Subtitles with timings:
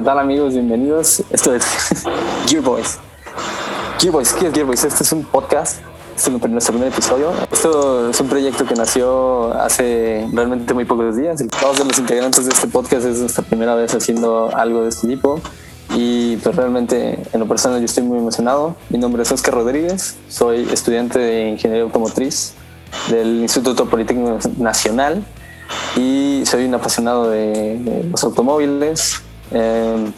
[0.00, 0.54] ¿qué tal amigos?
[0.54, 1.22] Bienvenidos.
[1.28, 1.62] Esto es
[2.46, 2.96] Gearboys.
[3.98, 4.82] Gearboys, ¿qué es Gearboys?
[4.82, 5.80] Este es un podcast.
[6.16, 7.32] Este es nuestro primer episodio.
[7.52, 11.44] Esto es un proyecto que nació hace realmente muy pocos días.
[11.60, 15.06] Todos de los integrantes de este podcast es nuestra primera vez haciendo algo de este
[15.06, 15.38] tipo.
[15.94, 18.76] Y pues realmente en lo personal yo estoy muy emocionado.
[18.88, 22.54] Mi nombre es Oscar Rodríguez, soy estudiante de Ingeniería Automotriz
[23.10, 25.22] del Instituto Politécnico Nacional
[25.96, 29.22] y soy un apasionado de, los automóviles.
[29.52, 30.12] Eh,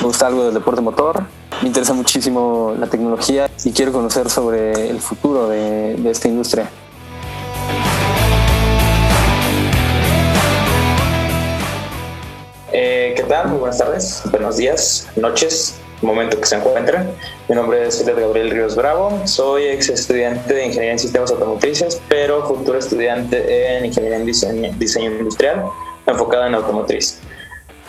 [0.00, 1.24] me gusta algo del deporte motor.
[1.62, 6.68] Me interesa muchísimo la tecnología y quiero conocer sobre el futuro de, de esta industria.
[12.72, 13.48] Eh, ¿Qué tal?
[13.48, 17.10] Muy buenas tardes, buenos días, noches, momento que se encuentren.
[17.48, 22.46] Mi nombre es Gabriel Ríos Bravo, soy ex estudiante de Ingeniería en Sistemas Automotrices, pero
[22.46, 25.64] futuro estudiante en Ingeniería en Diseño, diseño Industrial,
[26.06, 27.18] enfocado en automotriz.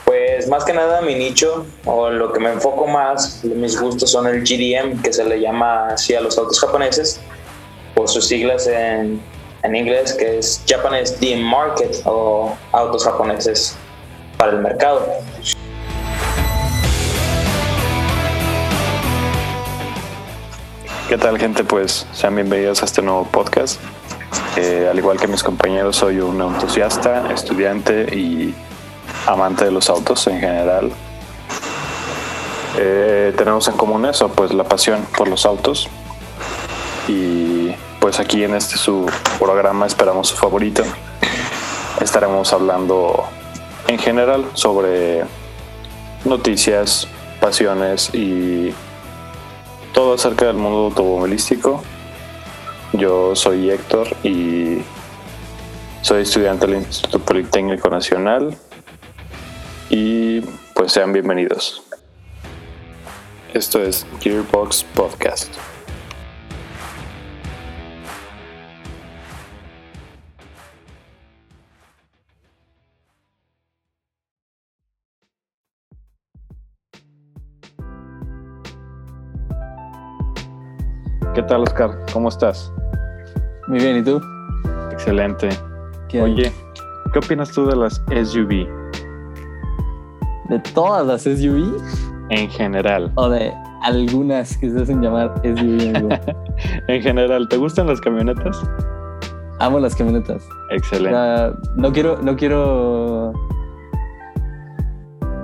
[0.07, 4.25] Pues más que nada mi nicho o lo que me enfoco más, mis gustos son
[4.25, 7.19] el GDM, que se le llama así a los autos japoneses,
[7.93, 9.21] por sus siglas en,
[9.63, 13.75] en inglés, que es Japanese DM Market o autos japoneses
[14.37, 15.05] para el mercado.
[21.09, 21.65] ¿Qué tal gente?
[21.65, 23.81] Pues sean bienvenidos a este nuevo podcast.
[24.55, 28.55] Eh, al igual que mis compañeros, soy un entusiasta, estudiante y
[29.27, 30.91] amante de los autos en general.
[32.77, 35.87] Eh, tenemos en común eso, pues la pasión por los autos.
[37.07, 39.05] Y pues aquí en este su
[39.39, 40.83] programa, esperamos su favorito,
[42.01, 43.25] estaremos hablando
[43.87, 45.23] en general sobre
[46.25, 47.07] noticias,
[47.39, 48.73] pasiones y
[49.93, 51.81] todo acerca del mundo automovilístico.
[52.93, 54.81] Yo soy Héctor y
[56.01, 58.57] soy estudiante del Instituto Politécnico Nacional
[59.89, 60.41] y
[60.73, 61.83] pues sean bienvenidos.
[63.53, 65.53] Esto es Gearbox Podcast.
[81.33, 81.91] ¿Qué tal, Oscar?
[82.11, 82.71] ¿Cómo estás?
[83.67, 84.19] Muy bien, ¿y tú?
[84.91, 85.49] Excelente.
[86.09, 86.21] ¿Qué?
[86.21, 86.51] Oye,
[87.13, 88.76] ¿qué opinas tú de las SUV
[90.49, 91.77] ¿De todas las SUV
[92.29, 93.11] en general?
[93.15, 93.53] o de
[93.83, 96.19] algunas que se hacen llamar SUV?
[96.87, 98.57] En general, ¿te gustan las camionetas?
[99.59, 100.47] Amo las camionetas.
[100.71, 101.11] O Excelente.
[101.11, 103.33] sea, no quiero, no quiero.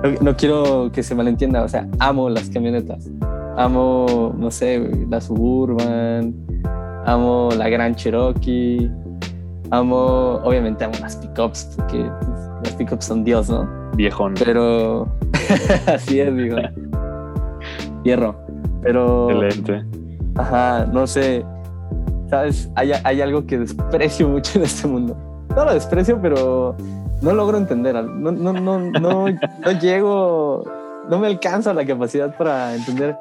[0.02, 3.08] No, no quiero que se malentienda, o sea, amo las camionetas.
[3.56, 6.34] Amo, no sé, la Suburban,
[7.06, 8.90] amo la Gran Cherokee,
[9.70, 13.68] amo, obviamente amo las pickups, porque pues, las pickups son Dios, ¿no?
[13.96, 14.34] Viejón.
[14.38, 15.08] Pero
[15.86, 16.56] así es, digo.
[18.04, 18.36] Hierro.
[18.82, 19.84] Pero, Excelente.
[20.36, 21.44] ajá, no sé,
[22.28, 22.70] ¿sabes?
[22.76, 25.16] Hay, hay algo que desprecio mucho en este mundo.
[25.56, 26.76] No lo desprecio, pero
[27.22, 27.94] no logro entender.
[27.94, 30.64] No, no, no, no, no llego,
[31.08, 33.16] no me alcanza la capacidad para entender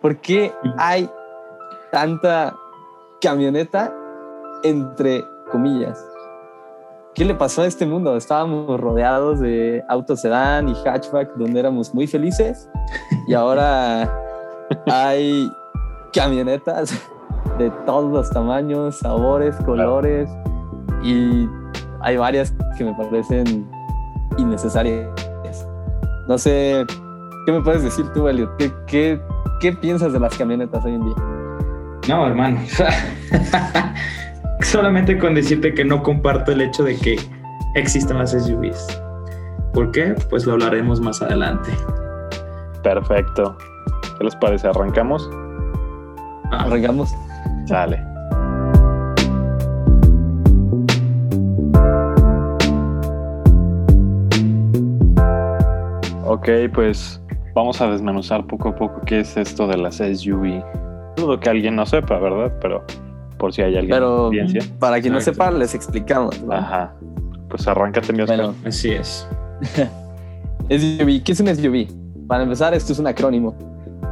[0.00, 1.08] por qué hay
[1.90, 2.54] tanta
[3.20, 3.92] camioneta
[4.62, 6.04] entre comillas.
[7.18, 8.16] ¿Qué le pasó a este mundo?
[8.16, 12.70] Estábamos rodeados de autos sedán y hatchback donde éramos muy felices
[13.26, 14.08] y ahora
[14.86, 15.50] hay
[16.12, 16.94] camionetas
[17.58, 20.30] de todos los tamaños, sabores, colores
[21.02, 21.48] y
[22.02, 23.68] hay varias que me parecen
[24.36, 25.08] innecesarias.
[26.28, 26.86] No sé,
[27.46, 28.56] ¿qué me puedes decir tú, Elliot?
[28.58, 29.20] ¿Qué, qué,
[29.60, 31.16] qué piensas de las camionetas hoy en día?
[32.06, 32.60] No, hermano.
[34.60, 37.18] Solamente con decirte que no comparto el hecho de que
[37.74, 39.00] existan las SUVs.
[39.72, 40.14] ¿Por qué?
[40.30, 41.70] Pues lo hablaremos más adelante.
[42.82, 43.56] Perfecto.
[44.18, 44.68] ¿Qué les parece?
[44.68, 45.28] ¿Arrancamos?
[46.50, 47.14] Ah, Arrancamos.
[47.66, 48.02] Sale.
[56.24, 57.22] Ok, pues
[57.54, 60.62] vamos a desmenuzar poco a poco qué es esto de las SUV.
[61.16, 62.52] Dudo que alguien no sepa, ¿verdad?
[62.60, 62.84] Pero
[63.38, 64.62] por si hay alguien Pero audiencia.
[64.78, 65.44] para quien no Exacto.
[65.44, 66.42] sepa, les explicamos.
[66.42, 66.52] ¿no?
[66.52, 66.94] Ajá.
[67.48, 68.36] Pues arráncate, mi Oscar.
[68.38, 69.26] Bueno, así es.
[70.68, 71.86] SUV, ¿qué es un SUV?
[72.26, 73.54] Para empezar, esto es un acrónimo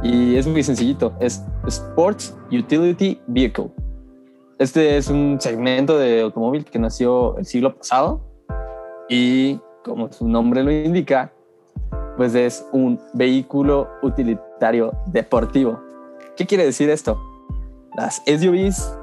[0.01, 1.13] y es muy sencillito.
[1.19, 3.69] Es Sports Utility Vehicle.
[4.57, 8.21] Este es un segmento de automóvil que nació el siglo pasado
[9.07, 11.31] y, como su nombre lo indica,
[12.17, 15.79] pues es un vehículo utilitario deportivo.
[16.35, 17.21] ¿Qué quiere decir esto?
[17.95, 18.96] Las SUVs,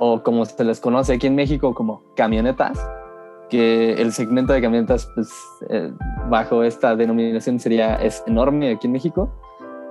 [0.00, 2.80] o como se les conoce aquí en México como camionetas,
[3.50, 5.30] que el segmento de camionetas pues,
[5.68, 5.92] eh,
[6.28, 9.30] bajo esta denominación sería, es enorme aquí en México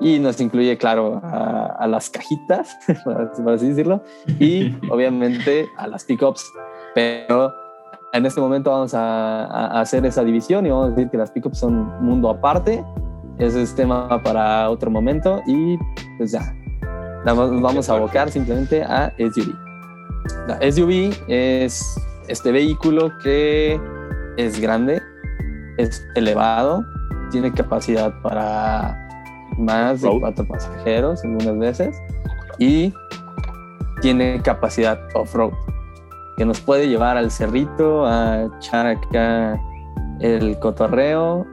[0.02, 4.02] y nos incluye, claro, a, las cajitas, por así decirlo,
[4.40, 6.52] y obviamente a las pickups.
[6.96, 7.54] Pero
[8.14, 11.60] en este momento vamos a, hacer esa división y vamos a decir que las pickups
[11.60, 12.84] son un mundo aparte.
[13.38, 15.78] Ese es tema para otro momento y
[16.18, 16.54] pues ya,
[17.26, 19.69] nos vamos a abocar simplemente a SUV.
[20.48, 23.80] La SUV es este vehículo que
[24.38, 25.02] es grande,
[25.78, 26.86] es elevado,
[27.32, 29.08] tiene capacidad para
[29.58, 31.98] más de cuatro pasajeros algunas veces
[32.58, 32.94] y
[34.02, 35.52] tiene capacidad off-road
[36.38, 39.60] que nos puede llevar al cerrito a echar acá
[40.22, 41.46] el cotorreo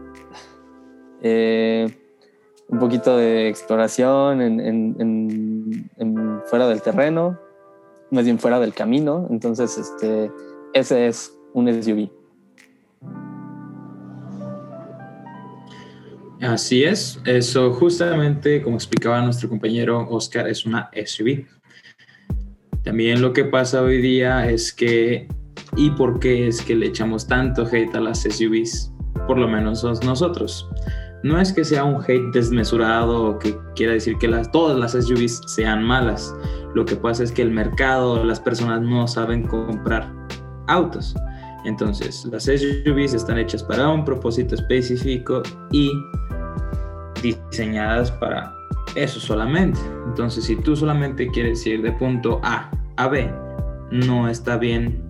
[1.22, 1.88] eh,
[2.69, 7.38] un poquito de exploración en, fuera del terreno
[8.11, 10.31] más bien fuera del camino entonces este
[10.73, 12.11] ese es un SUV
[16.41, 21.47] Así es, eso justamente como explicaba nuestro compañero Oscar es una SUV.
[22.85, 25.29] También lo que pasa hoy día es que,
[25.76, 28.93] ¿y por qué es que le echamos tanto hate a las SUVs?
[29.26, 30.69] Por lo menos nosotros.
[31.23, 34.93] No es que sea un hate desmesurado o que quiera decir que las, todas las
[34.93, 36.35] SUVs sean malas.
[36.76, 40.12] Lo que pasa es que el mercado, las personas no saben comprar
[40.67, 41.17] autos.
[41.64, 45.43] Entonces, las SUVs están hechas para un propósito específico
[45.73, 45.90] y
[47.23, 48.52] diseñadas para
[48.94, 49.81] eso solamente.
[50.06, 53.32] Entonces, si tú solamente quieres ir de punto A a B,
[53.90, 55.02] no está bien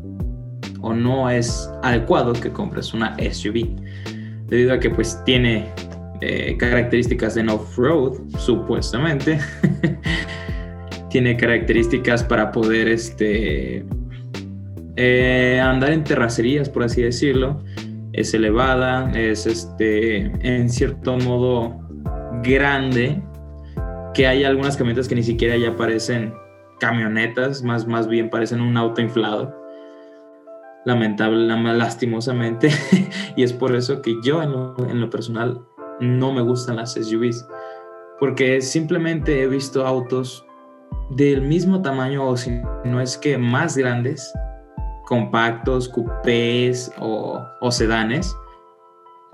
[0.83, 3.75] o no es adecuado que compres una SUV.
[4.47, 5.69] Debido a que pues tiene
[6.21, 9.41] eh, características de off-road, supuestamente.
[11.17, 13.87] tiene características para poder este,
[14.97, 17.59] eh, andar en terracerías, por así decirlo.
[18.13, 21.81] Es elevada, es este, en cierto modo
[22.43, 23.23] grande
[24.13, 26.35] que hay algunas camionetas que ni siquiera ya parecen
[26.81, 29.59] camionetas, más, más bien parecen un auto inflado.
[30.85, 32.69] Lamentable, lastimosamente.
[33.37, 35.62] y es por eso que yo en lo, personal
[35.99, 37.49] no me gustan las SUVs.
[38.21, 40.46] Porque simplemente he visto autos
[41.11, 42.50] del mismo tamaño o si
[42.85, 44.33] no es que más grandes,
[45.06, 48.37] compactos, coupés o, sedanes,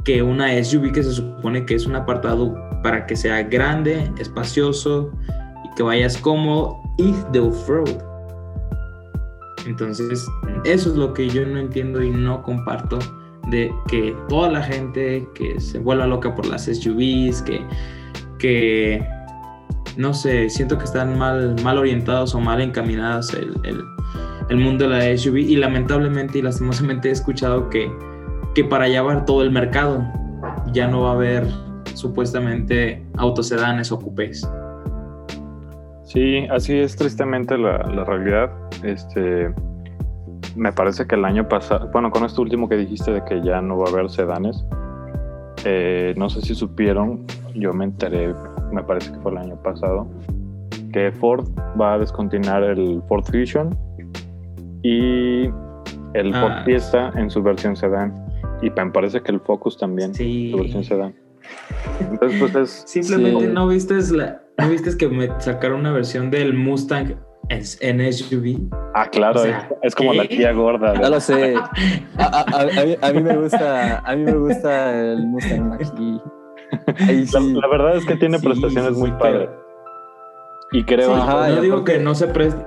[0.04, 5.10] que una SUV que se supone que es un apartado para que sea grande, espacioso
[5.64, 8.02] y que vayas cómodo y de off-road.
[9.66, 10.26] Entonces,
[10.64, 12.98] eso es lo que yo no entiendo y no comparto
[13.48, 17.64] de que toda la gente que se vuelva loca por las SUVs, que,
[18.38, 19.06] que
[19.96, 23.54] no sé, siento que están mal, mal orientados o mal encaminadas el,
[24.48, 27.90] el, mundo de la SUV y lamentablemente y lastimosamente he escuchado que
[28.54, 30.04] que para allá va todo el mercado.
[30.72, 31.46] Ya no va a haber
[31.94, 34.48] supuestamente autosedanes o cupés.
[36.04, 38.50] Sí, así es tristemente la, realidad.
[38.82, 39.52] Este,
[40.56, 43.60] me parece que el año pasado, bueno, con esto último que dijiste de que ya
[43.60, 44.64] no va a haber sedanes,
[45.64, 47.24] eh, no sé si supieron,
[47.54, 48.34] yo me enteré,
[48.72, 50.08] me parece que fue el año pasado,
[50.92, 51.46] que Ford
[51.80, 53.76] va a descontinuar el Ford Fusion
[54.82, 55.44] y
[56.14, 56.62] el Ford ah.
[56.64, 58.22] Fiesta en su versión sedán.
[58.62, 60.14] Y me parece que el Focus también.
[60.14, 60.52] Sí.
[60.56, 61.14] versión sedán.
[62.00, 62.84] Entonces, pues es.
[62.86, 67.16] Simplemente no viste la, no viste que me sacaron una versión del Mustang
[67.48, 68.70] en SUV.
[68.94, 69.42] Ah, claro,
[69.82, 70.94] es, como la tía gorda.
[70.94, 71.54] No lo sé.
[72.18, 75.78] A, mí, me gusta, a mí me gusta el Mustang
[76.72, 79.50] Mach la, verdad es que tiene prestaciones muy padres.
[80.72, 81.16] Y creo.
[81.16, 82.64] no digo que no se preste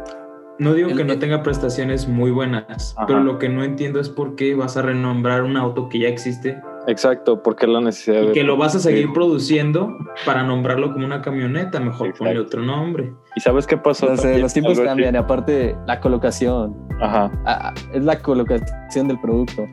[0.57, 4.35] no digo que no tenga prestaciones muy buenas, pero lo que no entiendo es por
[4.35, 6.61] qué vas a renombrar un auto que ya existe.
[6.87, 11.21] Exacto, porque la necesidad y que lo vas a seguir produciendo para nombrarlo como una
[11.21, 13.11] camioneta, mejor ponle otro nombre.
[13.35, 14.07] ¿Y sabes qué pasa?
[14.37, 16.75] los tiempos cambian, y aparte la colocación.
[17.01, 17.31] Ajá.
[17.45, 19.65] Ah, es la colocación del producto.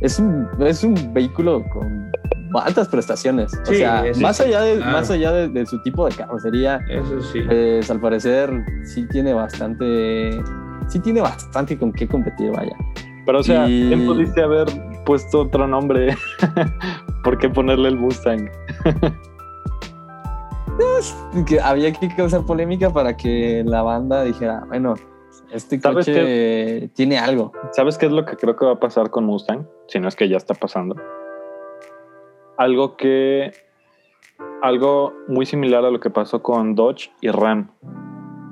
[0.00, 2.10] Es un, es un vehículo con
[2.58, 3.52] altas prestaciones.
[3.68, 7.40] o sea, más allá, de, más allá de, su tipo de carrocería, eso sí.
[7.42, 8.50] Pues al parecer
[8.84, 10.42] sí tiene bastante,
[10.88, 12.76] sí tiene bastante con qué competir, vaya.
[13.24, 14.66] Pero o sea, ¿quién pudiste haber
[15.04, 16.16] puesto otro nombre?
[17.24, 18.50] ¿Por qué ponerle el Mustang?
[21.46, 24.94] que había que causar polémica para que la banda dijera, bueno,
[25.52, 27.52] este coche tiene algo.
[27.72, 29.66] ¿Sabes qué es lo que creo que va a pasar con Mustang?
[29.86, 30.96] Si no es que ya está pasando
[32.62, 33.52] algo que
[34.62, 37.68] algo muy similar a lo que pasó con Dodge y Ram.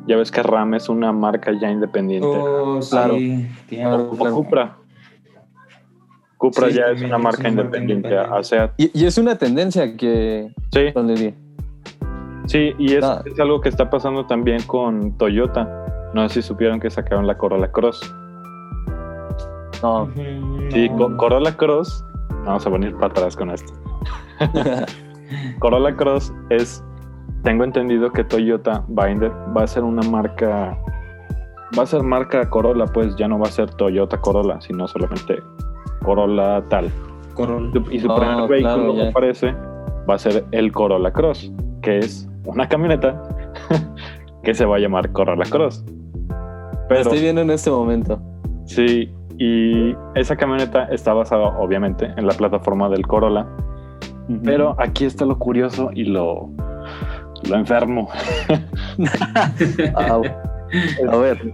[0.07, 2.27] Ya ves que Ram es una marca ya independiente.
[2.27, 3.15] Oh, claro,
[4.35, 4.77] Cupra.
[6.37, 8.35] Cupra Sí, ya es una marca independiente independiente.
[8.39, 8.73] a SEAT.
[8.79, 10.81] Y, y es una tendencia que Sí,
[11.15, 11.35] di.
[12.47, 13.23] sí, y es, Ah.
[13.27, 16.11] es algo que está pasando también con Toyota.
[16.15, 18.01] No sé si supieron que sacaron la Corolla Cross.
[19.83, 20.11] No.
[20.71, 21.17] Sí, no.
[21.17, 22.05] Corolla Cross.
[22.45, 23.73] Vamos a venir para atrás con esto.
[25.61, 26.83] Corolla Cross es,
[27.45, 30.77] tengo entendido que Toyota inde- va a ser una marca,
[31.79, 35.39] va a ser marca Corolla, pues ya no va a ser Toyota Corolla, sino solamente
[36.05, 36.91] Corolla tal.
[37.35, 37.71] Corolla.
[37.91, 39.53] Y su Oh, primer vehículo, claro, me parece,
[40.09, 43.23] va a ser el Corolla Cross, que es una camioneta
[44.43, 45.85] que se va a llamar Corolla Cross.
[45.89, 48.21] Lo Pero estoy viendo en este momento.
[48.65, 53.47] sí, y esa camioneta está basada obviamente en la plataforma del Corolla,
[54.45, 56.51] pero aquí está lo curioso y lo,
[57.49, 58.09] lo enfermo.
[59.97, 60.21] Ah,
[61.11, 61.53] a ver.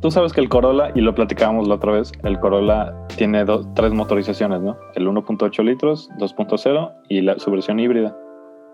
[0.00, 3.68] Tú sabes que el Corolla, y lo platicábamos la otra vez, el Corolla tiene dos,
[3.74, 4.76] tres motorizaciones, ¿no?
[4.94, 8.16] El 1.8 litros, 2.0 y la, su versión híbrida.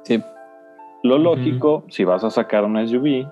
[0.04, 0.22] Sí.
[1.02, 3.26] Lo lógico, si vas a sacar una SUV,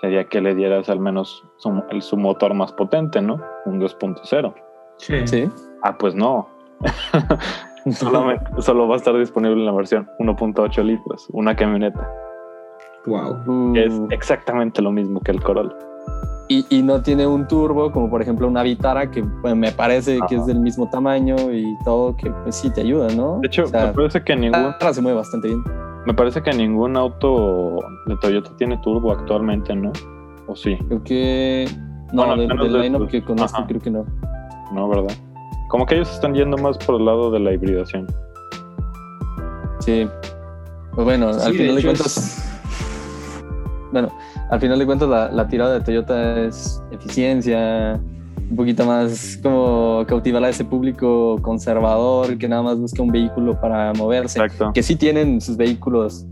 [0.00, 3.40] sería que le dieras al menos su, el- su motor más potente, ¿no?
[3.66, 4.54] Un 2.0.
[4.98, 5.26] Sí.
[5.26, 5.50] Sí.
[5.82, 6.48] Ah, pues no.
[7.92, 12.06] Solamente- solo va a estar disponible en la versión 1.8 litros, una camioneta.
[13.06, 13.72] Wow.
[13.72, 15.74] Que es exactamente lo mismo que el Corolla.
[16.48, 20.18] y, y no tiene un turbo, como por ejemplo una Vitara, que pues, me parece
[20.28, 23.38] que es del mismo tamaño y todo, que pues sí te ayuda, ¿no?
[23.40, 25.62] De hecho, O sea, me parece que ningún, se mueve bastante bien.
[26.10, 29.92] Me parece que ningún auto de Toyota tiene turbo actualmente, ¿no?
[30.48, 30.76] ¿O sí?
[30.88, 31.68] Creo que.
[32.12, 33.66] No, Bueno, al del, del de line-up que conozco, Ajá.
[33.68, 34.04] creo que no.
[34.72, 35.14] No, ¿verdad?
[35.68, 38.08] Como que ellos están yendo más por el lado de la hibridación.
[39.78, 40.08] Sí.
[40.96, 42.16] Pues bueno, al Sí, de final de, hecho cuentas.
[42.16, 42.60] es-
[43.92, 44.08] Bueno,
[44.50, 48.00] al final de cuentas, la, la tirada de Toyota es eficiencia,
[48.50, 53.60] un poquito más como cautivar a ese público conservador que nada más busca un vehículo
[53.60, 54.40] para moverse.
[54.40, 54.72] Exacto.
[54.74, 56.26] Que sí tienen sus vehículos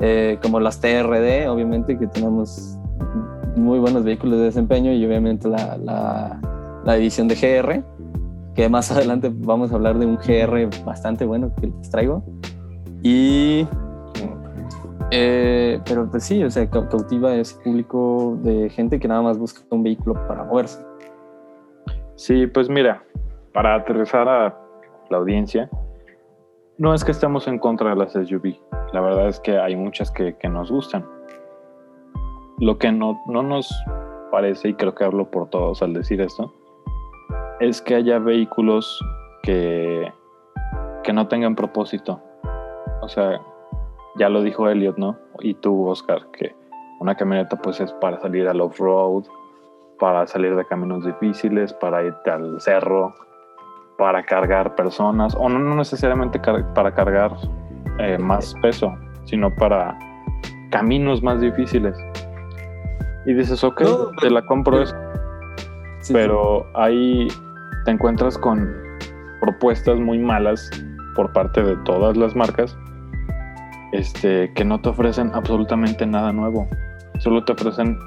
[0.00, 2.76] eh, como las TRD, obviamente, que tenemos
[3.56, 6.40] muy buenos vehículos de desempeño y obviamente la, la,
[6.84, 7.82] la división de GR,
[8.54, 12.22] que más adelante vamos a hablar de un GR bastante bueno que les traigo.
[13.02, 13.66] Y
[15.10, 19.38] eh, pero pues sí, o sea, cau- cautiva ese público de gente que nada más
[19.38, 20.78] busca un vehículo para moverse.
[22.16, 23.02] Sí, pues mira,
[23.52, 24.58] para aterrizar a
[25.10, 25.68] la audiencia,
[26.78, 28.56] no es que estemos en contra de las SUV.
[28.92, 31.06] La verdad es que hay muchas que, que nos gustan.
[32.58, 33.70] Lo que no, no nos
[34.30, 36.52] parece, y creo que hablo por todos al decir esto,
[37.60, 38.98] es que haya vehículos
[39.42, 40.10] que,
[41.02, 42.20] que no tengan propósito.
[43.02, 43.40] O sea,
[44.18, 45.18] ya lo dijo Elliot, ¿no?
[45.40, 46.54] Y tú, Oscar, que
[47.00, 49.24] una camioneta pues es para salir al off-road,
[49.98, 53.14] para salir de caminos difíciles, para irte al cerro,
[53.98, 57.32] para cargar personas, o no, no necesariamente car- para cargar
[57.98, 59.98] eh, más peso, sino para
[60.70, 61.96] caminos más difíciles.
[63.24, 64.94] Y dices, ok, No, te la compro eso,
[66.00, 67.26] Sí, pero ahí
[67.84, 68.70] te encuentras con
[69.40, 70.70] propuestas muy malas
[71.14, 72.76] por parte de todas las marcas
[73.92, 76.68] este, que no te ofrecen absolutamente nada nuevo.
[77.18, 77.98] Solo te ofrecen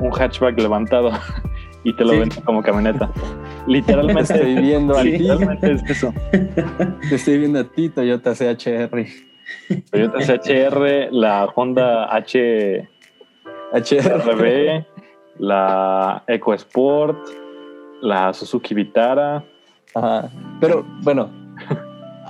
[0.00, 1.10] un hatchback levantado
[1.84, 2.18] y te lo Sí.
[2.20, 3.10] venden como camioneta.
[3.12, 3.20] Te
[3.72, 6.12] Literalmente, estoy viendo a ti, literalmente es eso.
[6.30, 9.04] te estoy viendo a ti, Toyota CHR.
[9.90, 12.88] Toyota CHR, la Honda HR,
[13.72, 14.86] HR.
[15.38, 17.18] la EcoSport,
[18.02, 19.44] la Suzuki Vitara.
[19.94, 20.28] Ajá.
[20.60, 21.28] Pero bueno,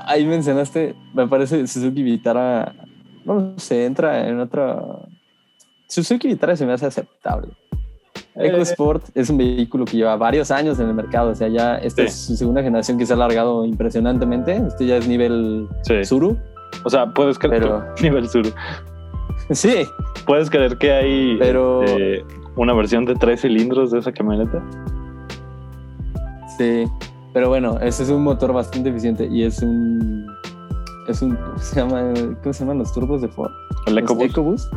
[0.06, 2.72] ahí mencionaste, me parece Suzuki Vitara,
[3.24, 4.76] no sé, entra en otra...
[5.88, 7.48] Suzuki Vitara se me hace aceptable.
[8.34, 11.76] Eh, EcoSport es un vehículo que lleva varios años en el mercado, o sea, ya
[11.78, 12.08] esta Sí.
[12.08, 16.04] es su segunda generación que se ha alargado impresionantemente, este ya es nivel Sí.
[16.04, 16.36] Suru.
[16.84, 18.44] O sea, puedes creer Pero- nivel sur.
[19.50, 19.86] Sí,
[20.26, 22.24] ¿Puedes creer que hay Pero- este,
[22.56, 24.62] una versión de tres cilindros de esa camioneta?
[26.58, 26.84] sí,
[27.32, 30.26] pero bueno, ese es un motor bastante eficiente y es un...
[31.08, 32.02] Es un, ¿cómo se llama?
[32.42, 33.52] ¿Cómo se llaman los turbos de Ford?
[33.86, 34.30] El EcoBoost.
[34.32, 34.72] EcoBoost.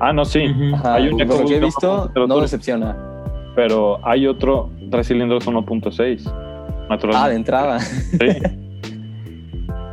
[0.00, 0.44] Ah, no, sí.
[0.74, 2.96] Ajá, Hay un por lo que he de visto, 1.0 no decepciona.
[3.54, 6.32] Pero hay otro tres cilindros 1.6.
[7.14, 7.78] Ah, de entrada.
[7.80, 8.18] Sí.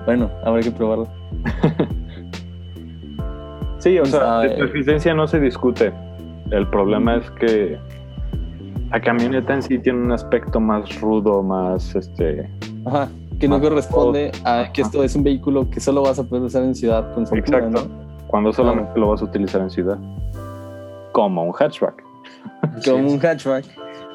[0.03, 1.07] Bueno, habrá que probarlo.
[3.81, 5.91] Sí, o sea, de eficiencia no se discute.
[6.51, 7.79] El problema es que
[8.91, 12.47] la camioneta en sí tiene un aspecto más rudo, más este.
[12.85, 16.43] Ajá, que no corresponde a que esto es un vehículo que solo vas a poder
[16.43, 17.87] usar en ciudad con soltura, Exacto.
[17.87, 18.00] ¿no?
[18.31, 19.97] Cuando solamente lo vas a utilizar en ciudad.
[21.11, 22.03] Como un hatchback.
[22.85, 23.65] Como un hatchback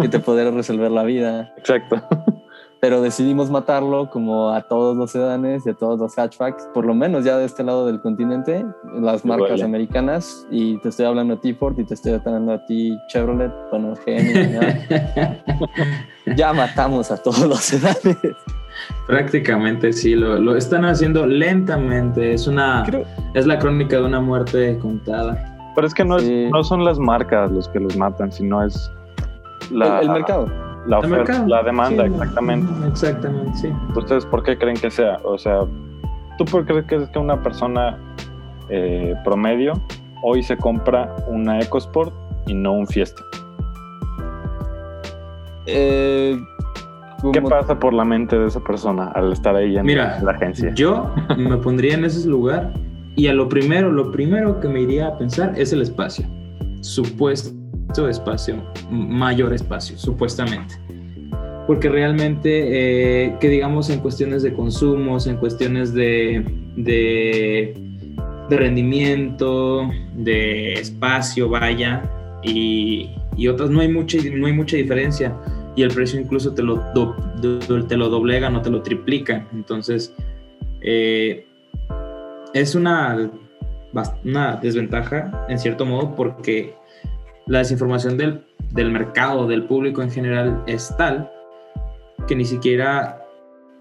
[0.01, 1.53] que te podrá resolver la vida.
[1.59, 2.03] Exacto.
[2.81, 6.95] pero decidimos matarlo como a todos los sedanes y a todos los hatchbacks, por lo
[6.95, 8.65] menos ya de este lado del continente,
[9.01, 9.65] las marcas duele.
[9.65, 13.53] americanas, y te estoy hablando a ti Ford y te estoy hablando a ti Chevrolet,
[13.71, 15.45] bueno, GM, ya,
[16.37, 18.19] ya matamos a todos los sedanes.
[19.07, 22.33] Prácticamente sí, lo, lo están haciendo lentamente.
[22.35, 23.05] Es una Creo-
[23.35, 25.55] es la crónica de una muerte contada.
[25.75, 28.91] Pero es que no, es- no son las marcas los que los matan, sino es
[29.71, 30.47] la, el, el mercado.
[30.87, 31.47] la, oferta, mercado.
[31.49, 32.73] la demanda, Sí, exactamente.
[32.89, 33.69] Exactamente, sí.
[33.95, 35.19] ¿Ustedes por qué creen que sea?
[35.25, 35.61] O sea,
[36.39, 37.99] ¿tú por qué crees que es que una persona
[38.69, 39.75] eh, promedio
[40.23, 42.13] hoy se compra una EcoSport
[42.47, 43.23] y no un Fiesta?
[45.67, 46.39] Eh,
[47.33, 50.33] ¿Qué como- pasa por la mente de esa persona al estar ahí en Mira, la
[50.33, 50.73] agencia?
[50.75, 52.73] yo me pondría en ese lugar
[53.17, 56.27] y a lo primero, lo primero que me iría a pensar es el espacio.
[56.83, 57.51] Supuesto
[58.11, 58.57] espacio,
[58.91, 60.75] mayor espacio, supuestamente.
[61.67, 66.45] Porque realmente, eh, que digamos en cuestiones de consumos, en cuestiones de,
[66.77, 67.75] de,
[68.51, 72.03] de rendimiento, de espacio, vaya,
[72.43, 75.35] y, y otras, no hay, mucha, no hay mucha diferencia.
[75.77, 79.47] Y el precio incluso te lo, do- do- te lo doblegan o te lo triplican.
[79.53, 80.13] Entonces,
[80.81, 81.47] eh,
[82.55, 83.31] es una,
[84.25, 86.75] una desventaja en cierto modo porque
[87.47, 88.43] la desinformación del,
[88.73, 91.31] del mercado, del público en general, es tal
[92.27, 93.23] que ni siquiera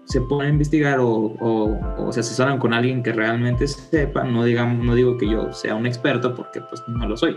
[0.04, 4.22] se pone a investigar o, o- o se asesoran con alguien que realmente sepa.
[4.22, 7.36] No, digamos, no digo que yo sea un experto porque pues no lo soy.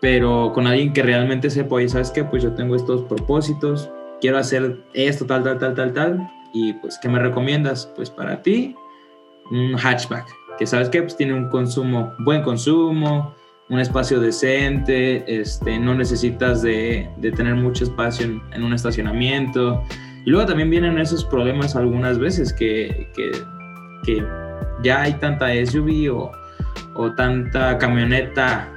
[0.00, 2.24] Pero con alguien que realmente sepa, oye, ¿sabes qué?
[2.24, 3.90] Pues yo tengo estos propósitos,
[4.20, 6.30] quiero hacer esto, tal, tal, tal, tal, tal.
[6.52, 7.92] Y pues, ¿qué me recomiendas?
[7.96, 8.74] Pues para ti,
[9.50, 10.26] un hatchback,
[10.58, 13.34] que sabes que pues, tiene un consumo, buen consumo,
[13.68, 19.82] un espacio decente, este, no necesitas de, de tener mucho espacio en, en un estacionamiento.
[20.24, 23.30] Y luego también vienen esos problemas algunas veces que, que,
[24.04, 24.24] que
[24.82, 26.32] ya hay tanta SUV o,
[26.94, 28.72] o tanta camioneta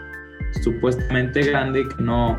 [0.63, 2.37] supuestamente grande que no,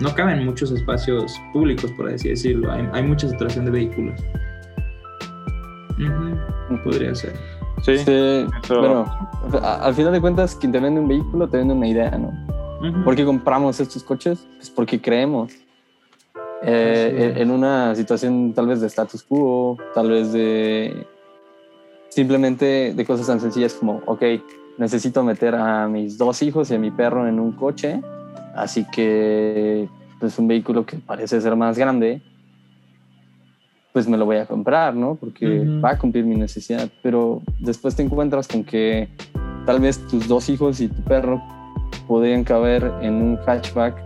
[0.00, 2.70] no caben muchos espacios públicos, por así decirlo.
[2.72, 4.20] Hay, hay mucha saturación de vehículos.
[5.98, 7.32] Ujú, podría ser.
[7.82, 9.04] Sí, Sí, eso- bueno,
[9.62, 12.32] a- al final de cuentas, quien te vende un vehículo te vende una idea, ¿no?
[13.04, 14.46] ¿Por qué compramos estos coches?
[14.56, 15.52] Pues porque creemos.
[16.62, 21.06] Eh, en- en una situación tal vez de status quo, tal vez de
[22.08, 24.22] simplemente de cosas tan sencillas como, ok,
[24.78, 28.00] necesito meter a mis dos hijos y a mi perro en un coche,
[28.54, 29.88] así que
[30.20, 32.22] pues un vehículo que parece ser más grande,
[33.92, 35.14] pues me lo voy a comprar, ¿no?
[35.14, 35.80] Porque Ujú.
[35.80, 39.08] va a cumplir mi necesidad, pero después te encuentras con que
[39.66, 41.40] tal vez tus dos hijos y tu perro
[42.08, 43.96] podrían caber en un hatchback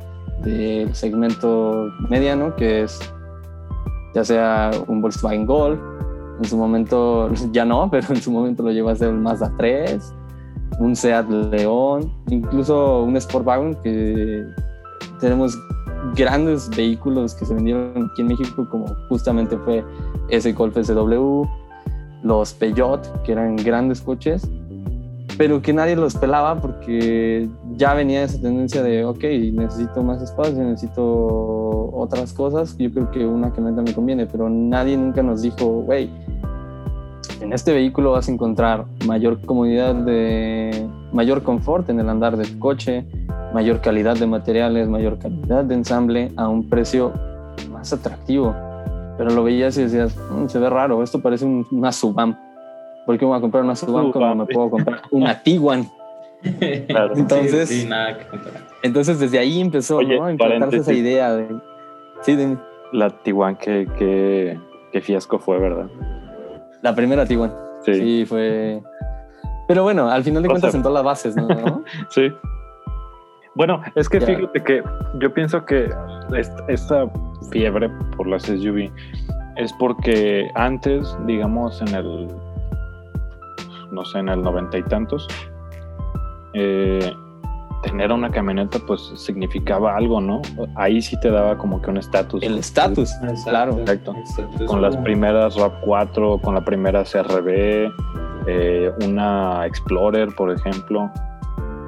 [0.43, 3.01] del segmento mediano, que es
[4.15, 5.81] ya sea un Volkswagen Golf,
[6.39, 9.53] en su momento ya no, pero en su momento lo lleva a ser un Mazda
[9.57, 10.15] 3,
[10.79, 14.45] un Seat León, incluso un Sportwagen que
[15.21, 15.59] tenemos
[16.15, 19.85] grandes vehículos que se vendieron aquí en México, como justamente fue
[20.29, 21.45] ese Golf SW,
[22.23, 24.49] los Peugeot, que eran grandes coches,
[25.37, 30.63] pero que nadie los pelaba porque ya venía esa tendencia de, ok, necesito más espacio,
[30.65, 35.83] necesito otras cosas, yo creo que una camioneta me conviene, pero nadie nunca nos dijo,
[35.83, 36.11] güey,
[37.41, 42.59] en este vehículo vas a encontrar mayor comodidad de, mayor confort en el andar del
[42.59, 43.05] coche,
[43.55, 47.13] mayor calidad de materiales, mayor calidad de ensamble a un precio
[47.71, 48.55] más atractivo.
[49.17, 52.37] Pero lo veías y decías, "Mm, se ve raro, esto parece un- una Subam.
[53.07, 55.87] ¿Por qué voy a comprar una Subam como me puedo comprar una Tiguan?
[56.89, 57.17] Claro.
[57.17, 58.25] Entonces- Sí, sí, nada que.
[58.83, 60.25] Entonces desde ahí empezó Oye, ¿no?
[60.27, 61.49] a implantarse esa idea de...
[62.23, 62.57] Sí, de
[62.93, 64.57] La Tiguan, qué, qué,
[64.93, 65.87] qué fiasco fue, ¿verdad?
[66.83, 67.53] La primera Tiguan.
[67.85, 68.01] Sí, sí.
[68.01, 68.83] Sí, fue...
[69.69, 71.47] Pero bueno, al final de O cuentas sentó las bases, ¿no?
[73.55, 74.83] Bueno, es que fíjate que
[75.21, 75.91] yo pienso que
[76.37, 77.07] est- esta
[77.51, 78.91] fiebre por las SUV
[79.57, 82.29] es porque antes, digamos, en el,
[83.91, 85.27] no sé, en el noventa y tantos,
[86.55, 87.13] eh,
[87.83, 90.43] tener una camioneta pues significaba algo, ¿no?
[90.75, 92.43] Ahí sí te daba como que un estatus.
[92.43, 93.13] El estatus,
[93.45, 93.79] claro.
[93.79, 94.15] Exacto.
[94.17, 94.67] Exacto.
[94.67, 97.91] Con las primeras RAV4, con la primera CRB,
[98.47, 101.11] eh, una Explorer, por ejemplo.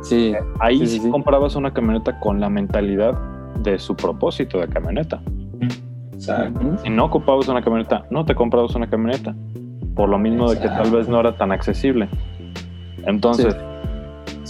[0.03, 1.11] Sí, Ahí Sí, sí, sí, sí.
[1.11, 3.14] comprabas una camioneta con la mentalidad
[3.62, 5.20] de su propósito de camioneta.
[6.12, 6.61] Exacto.
[6.83, 9.35] Si no ocupabas una camioneta, no te comprabas una camioneta.
[9.94, 12.09] Por lo mismo de que tal vez no era tan accesible.
[13.07, 13.57] Entonces,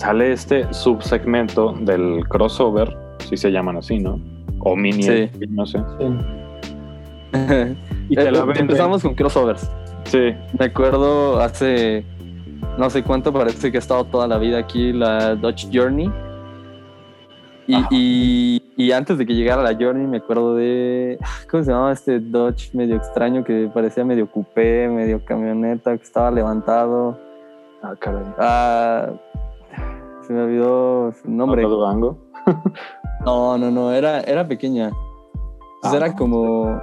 [0.00, 2.96] sale este subsegmento del crossover,
[3.28, 4.18] si se llaman así, ¿no?
[4.60, 5.30] O mini, Sí.
[5.50, 5.78] no sé.
[8.08, 8.56] Y te la venden.
[8.56, 9.70] Eh, Empezamos con crossovers.
[10.04, 12.04] Sí, Me acuerdo hace
[12.78, 16.10] no sé cuánto, parece que ha estado toda la vida aquí la Dodge Journey.
[17.66, 21.18] Y, y- y antes de que llegara la Journey, me acuerdo de.
[21.50, 26.30] ¿Cómo se llamaba este Dodge medio extraño que parecía medio coupé, medio camioneta, que estaba
[26.30, 27.16] levantado?
[27.82, 28.24] ah, caray.
[28.38, 29.10] Ah,
[30.30, 31.64] se me olvidó su nombre.
[31.64, 32.16] ¿Otro Durango?
[33.24, 34.90] No, no, no, era, era pequeña.
[35.82, 35.96] Pues Ah.
[35.96, 36.80] era como.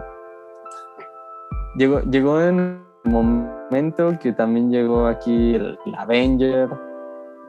[1.78, 2.60] Llegó, llegó en
[3.06, 6.68] el momento que también llegó aquí el, el Avenger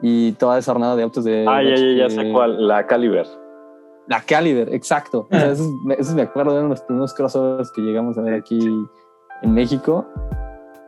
[0.01, 1.45] y toda esa hornada de autos de.
[1.45, 2.65] Ah, ya, ya, ya sé cuál.
[2.65, 3.27] La Caliber.
[4.07, 5.27] La Caliber, exacto.
[5.29, 8.59] O sea, esos, esos me acuerdo, eran los primeros crossovers que llegamos a ver aquí
[9.41, 10.05] en México.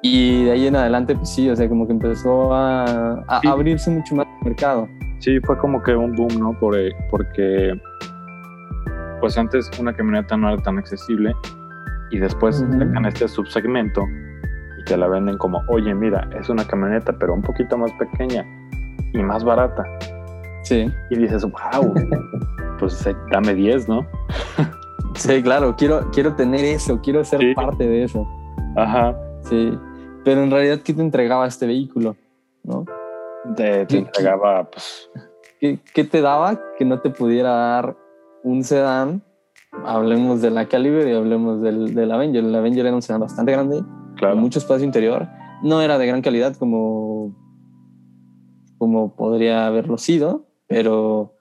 [0.04, 3.48] Y de ahí en adelante, pues sí, o sea, como que empezó a, a Sí.
[3.48, 4.88] abrirse mucho más el mercado.
[5.20, 6.54] Sí, fue como que un boom, ¿no?
[6.60, 7.80] Por, eh, porque,
[9.20, 11.36] pues antes una camioneta no era tan accesible
[12.10, 12.80] y después Ujú.
[12.80, 14.02] sacan este subsegmento
[14.80, 18.44] y te la venden como, oye, mira, es una camioneta, pero un poquito más pequeña
[19.14, 19.84] y más barata.
[20.64, 20.92] Sí.
[21.12, 21.94] Y dices, wow,
[22.80, 24.08] pues eh, dame 10, ¿no?
[25.14, 27.54] Sí, claro, quiero, quiero tener eso, quiero ser Sí.
[27.54, 28.28] parte de eso.
[28.76, 29.16] Ajá.
[29.44, 29.78] Sí,
[30.24, 32.16] pero en realidad, ¿qué te entregaba este vehículo?
[32.64, 32.86] ¿No?
[33.56, 35.10] Te, te ¿Qué- entregaba, pues,
[35.60, 37.98] ¿Qué, qué te daba que no te pudiera dar
[38.44, 39.24] un sedán?
[39.86, 42.44] Hablemos de la Caliber y hablemos del, del Avenger.
[42.44, 43.82] El Avenger era un sedán bastante grande,
[44.18, 44.34] claro.
[44.36, 45.28] con mucho espacio interior.
[45.64, 47.36] No era de gran calidad como,
[48.78, 51.36] como podría haberlo sido, pero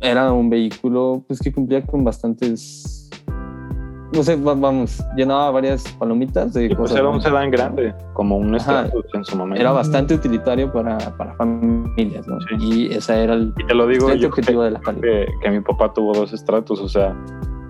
[0.00, 3.01] era un vehículo pues, que cumplía con bastantes...
[4.14, 6.98] No sé, va- vamos, llenaba varias palomitas de Y pues cosas.
[6.98, 8.84] era un sedán grande, como un Ajá.
[8.86, 9.60] Stratus en su momento.
[9.60, 12.38] era bastante utilitario para, para familias, ¿no?
[12.42, 12.56] Sí.
[12.60, 15.26] Y ese era el y te lo digo yo objetivo de la Caliber.
[15.26, 17.16] que, que mi papá tuvo dos Stratus, o sea,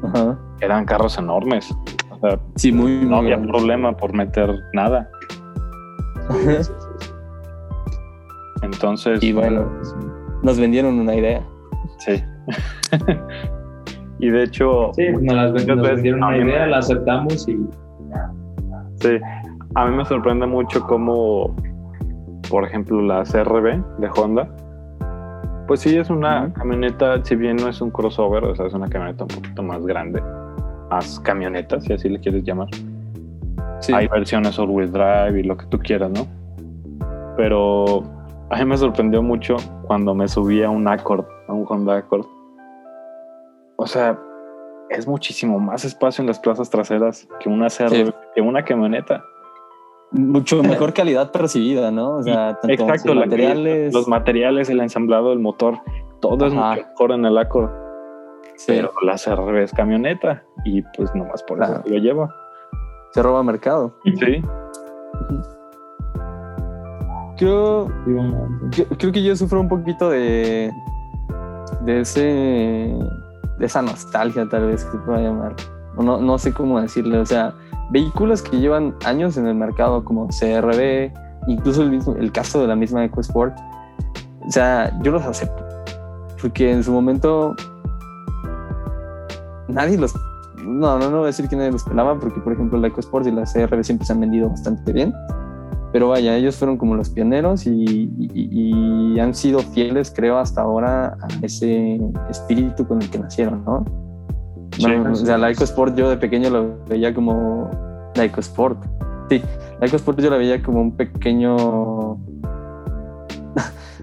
[0.02, 0.36] Ajá.
[0.60, 1.72] eran carros enormes.
[2.10, 3.48] O sea, Sí, muy, no muy había grande.
[3.48, 5.08] problema por meter nada.
[8.62, 9.66] Entonces, Y bueno,
[10.42, 11.42] nos vendieron una idea.
[11.98, 12.22] sí.
[14.22, 17.46] y de hecho, Sí, nos, las, nos veces vendieron a una me- idea, la aceptamos
[17.48, 17.56] y
[19.00, 19.18] sí,
[19.74, 21.54] a mí me sorprende mucho cómo,
[22.48, 24.48] por ejemplo, la CRB de Honda,
[25.66, 28.88] pues sí es una camioneta, si bien no es un crossover, o sea, es una
[28.88, 30.22] camioneta un poquito más grande,
[30.90, 32.68] más camioneta, si así le quieres llamar.
[33.80, 33.92] Sí.
[33.92, 36.26] Hay versiones all-wheel drive y lo que tú quieras, ¿no?
[37.36, 38.02] Pero
[38.50, 39.56] a mí me sorprendió mucho
[39.86, 42.24] cuando me subí a un Accord, a un Honda Accord.
[43.82, 44.18] O sea,
[44.90, 48.12] es muchísimo más espacio en las plazas traseras que una CR, Sí.
[48.34, 49.24] que una camioneta.
[50.12, 52.16] Mucho mejor calidad percibida, ¿no?
[52.16, 53.92] O sea, tanto Exacto, materiales.
[53.94, 55.78] los materiales, el ensamblado del motor,
[56.20, 57.70] todo es mucho mejor en el Accord.
[58.56, 61.80] sí, Pero la CR es camioneta y pues nomás por Claro.
[61.80, 62.34] eso lo lleva.
[63.12, 63.94] se roba mercado.
[64.04, 64.42] Sí,
[67.38, 67.88] Creo,
[68.70, 70.70] yo- creo que yo sufro un poquito de,
[71.80, 72.94] de ese
[73.66, 75.54] esa nostalgia tal vez que se pueda llamar.
[75.96, 77.54] No, no sé cómo decirle o sea
[77.90, 81.12] vehículos que llevan años en el mercado como CRB
[81.46, 83.54] incluso el mismo el caso de la misma EcoSport
[84.46, 85.64] o sea yo los acepto.
[86.40, 87.54] Porque en su momento
[89.68, 90.14] nadie los
[90.56, 93.26] no no no voy a decir que nadie los pelaba porque por ejemplo la EcoSport
[93.26, 95.12] y la CRB siempre se han vendido bastante bien
[95.92, 100.62] pero vaya, ellos fueron como los pioneros y, y- y han sido fieles, creo, hasta
[100.62, 102.00] ahora a ese
[102.30, 103.84] espíritu con el que nacieron, ¿no?
[104.76, 104.86] Sí.
[104.86, 107.68] No, o sea, la EcoSport yo de pequeño lo veía como
[108.14, 108.78] la EcoSport.
[109.28, 109.42] Sí,
[109.80, 111.56] la EcoSport yo la veía como un pequeño...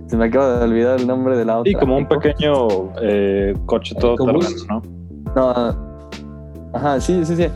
[0.08, 1.72] Se me acaba de olvidar el nombre de la otra.
[1.72, 2.68] y como un pequeño
[3.02, 4.68] eh, coche todo EcoBoost.
[4.70, 4.82] ¿no?
[5.36, 5.52] No,
[6.74, 7.48] ajá, sí, sí, sí.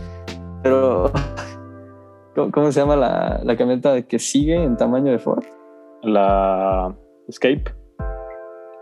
[0.61, 1.11] Pero,
[2.35, 5.43] ¿cómo, cómo se llama la, la camioneta que sigue en tamaño de Ford?
[6.01, 6.93] La
[7.27, 7.63] Escape,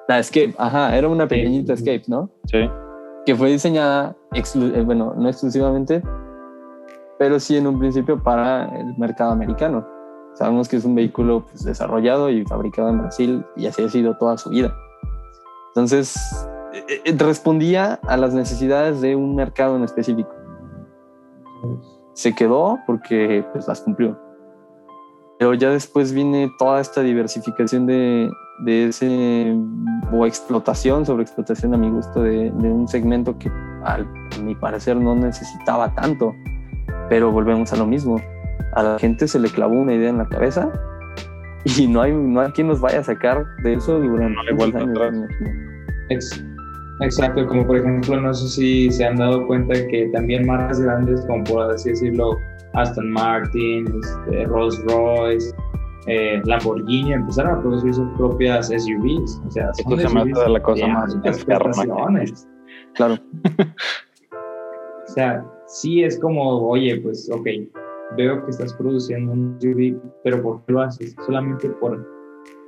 [0.08, 2.30] La Escape, ajá, era una pequeñita Escape, ¿no?
[2.46, 2.70] sí.
[3.24, 6.02] Que fue diseñada, exclu- eh, bueno, no exclusivamente,
[7.20, 9.88] pero sí en un principio para el mercado americano.
[10.34, 14.18] Sabemos que es un vehículo pues, desarrollado y fabricado en Brasil y así ha sido
[14.18, 14.74] toda su vida.
[15.68, 16.16] Entonces,
[16.74, 20.32] eh, eh, respondía a las necesidades de un mercado en específico.
[22.14, 24.20] Se quedó porque pues, las cumplió.
[25.40, 28.30] Pero ya después viene toda esta diversificación de,
[28.64, 29.56] de ese,
[30.12, 33.52] o explotación, sobre explotación a mi gusto, de, de un segmento que
[33.84, 36.34] al, a mi parecer no necesitaba tanto.
[37.10, 38.18] Pero volvemos a lo mismo.
[38.74, 40.72] A la gente se le clavó una idea en la cabeza
[41.66, 44.54] y no hay, no hay quien nos vaya a sacar de eso durante No hay
[44.54, 45.30] muchos vuelta años,
[46.10, 46.44] atrás.
[47.02, 51.26] Exacto, como por ejemplo, no sé si se han dado cuenta que también marcas grandes,
[51.26, 52.38] como por así decirlo,
[52.74, 55.54] Aston Martin, este, Rolls Royce,
[56.06, 59.42] eh, Lamborghini, empezaron a producir sus propias SUVs.
[59.48, 61.18] O sea, Esto se me hace la cosa más.
[62.94, 63.16] Claro.
[65.08, 67.48] O sea, sí es como, oye, pues, ok,
[68.16, 71.16] veo que estás produciendo un SUV, pero ¿por qué lo haces?
[71.26, 72.06] ¿Solamente por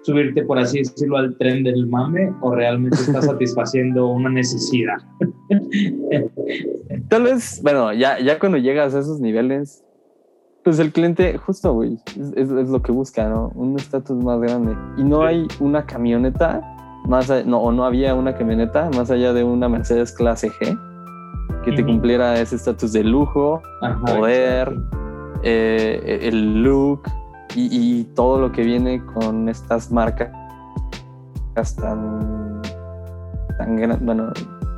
[0.04, 4.98] subirte, por así decirlo, al tren del mame o realmente estás satisfaciendo una necesidad?
[7.10, 9.84] Tal vez, bueno, ya, ya cuando llegas a esos niveles,
[10.64, 13.52] pues el cliente, justo, güey, es, es- es lo que busca, ¿no?
[13.56, 14.76] Un estatus más grande.
[14.98, 15.26] Y no Sí.
[15.28, 16.62] hay una camioneta,
[17.08, 20.80] más no, o no había una camioneta más allá de una Mercedes clase G
[21.66, 24.74] que te cumpliera ese estatus de lujo, Ajá, poder,
[25.44, 27.02] eh, el look
[27.56, 30.30] y, y todo lo que viene con estas marcas
[31.76, 32.62] tan,
[33.58, 34.32] tan bueno,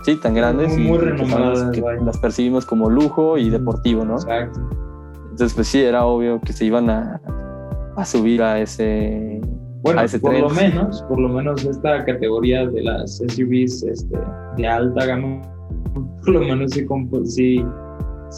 [0.04, 2.02] sí, tan grandes Muy y renombradas, las que vaya.
[2.02, 4.16] las percibimos como lujo y deportivo, ¿no?
[4.16, 4.60] Exacto.
[5.32, 7.20] Entonces, pues sí, era obvio que se iban a,
[7.96, 9.42] a subir a ese...
[9.82, 10.42] Bueno, a ese por tren.
[10.44, 14.18] lo menos, por lo menos esta categoría de las SUVs este,
[14.58, 15.42] de alta gama,
[16.26, 16.86] por lo menos sí,
[17.26, 17.66] sí,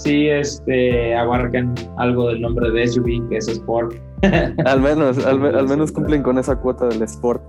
[0.03, 3.93] sí este, abarcan algo del nombre de SUV, que es Sport.
[4.65, 7.43] Al menos, al, me- al menos cumplen con esa cuota del sport.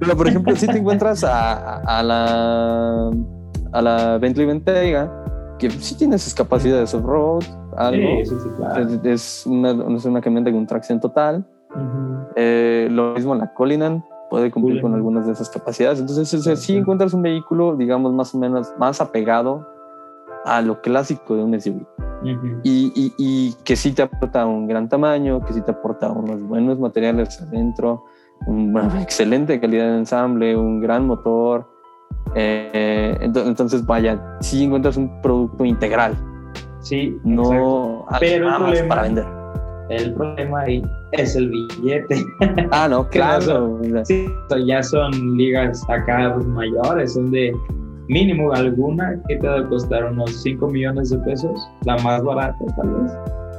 [0.00, 3.10] Pero, por ejemplo, si te encuentras a, a- la,
[3.72, 5.08] a la Bentley Bentayga,
[5.60, 7.44] que sí tiene sus capacidades off-road,
[7.76, 8.08] algo.
[8.24, 8.88] Sí, sí, sí, claro.
[9.04, 11.46] Es, una, es una camioneta con tracción total.
[11.70, 12.26] Ujú.
[12.34, 14.98] Eh, lo mismo la Cullinan puede cumplir con Cullinan.
[14.98, 16.00] algunas de esas capacidades.
[16.00, 19.64] Entonces, sea, sí encuentras un vehículo, digamos, más o menos más apegado
[20.44, 21.82] a lo clásico de un SUV.
[22.22, 22.60] Ujú.
[22.64, 26.42] Y, y- y que sí te aporta un gran tamaño, que sí te aporta unos
[26.42, 28.04] buenos materiales adentro,
[28.46, 31.66] una excelente calidad de ensamble, un gran motor.
[32.34, 36.14] Eh, ento- entonces, vaya, sí encuentras un producto integral,
[36.82, 39.26] Sí, no Pero nada más problema- para vender.
[39.90, 42.24] El problema ahí es el billete.
[42.70, 43.78] Ah, no, ¿Qué claro.
[44.04, 44.26] Sí,
[44.66, 47.52] ya son ligas acá mayores, son de
[48.10, 52.58] mínimo alguna que te va a costar unos 5 millones de pesos, la más barata
[52.76, 53.12] tal vez.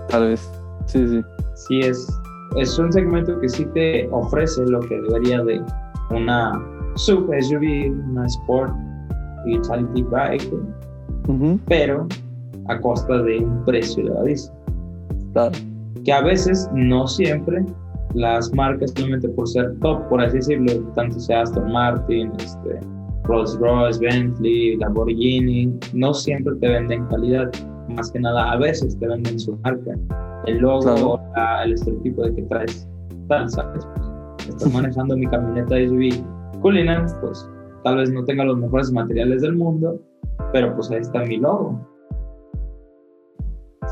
[0.09, 0.51] Tal vez.
[0.85, 1.21] Sí, sí.
[1.55, 2.07] Sí, es,
[2.57, 5.61] es un segmento que sí te ofrece lo que debería de
[6.09, 6.51] una
[6.95, 8.73] sub SUV, una Sport
[9.45, 10.53] Utility Bike,
[11.27, 12.07] Ujú, pero
[12.67, 14.55] a costa de un precio elevadísimo.
[15.33, 15.51] claro.
[16.03, 17.63] que a veces, no siempre,
[18.15, 22.79] las marcas solamente por ser top, por así decirlo, tanto sea Aston Martin, este,
[23.23, 27.49] Rolls Royce, Bentley, Lamborghini, no siempre te venden calidad,
[27.89, 29.91] más que nada a veces te venden su marca,
[30.45, 31.19] el logo, Claro.
[31.35, 32.87] la- el estereotipo de que traes
[33.27, 33.85] tal, ¿sabes?
[33.95, 36.09] Pues, estás manejando mi camioneta SUV
[36.61, 37.47] Cullinan, pues
[37.83, 39.99] tal vez no tenga los mejores materiales del mundo,
[40.51, 41.79] pero pues ahí está mi logo.